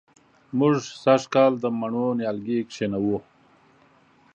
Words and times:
موږ 0.57 0.73
سږ 1.03 1.21
کال 1.33 1.51
د 1.59 1.65
مڼو 1.79 2.07
نیالګي 2.19 2.59
کېنوو 2.73 3.17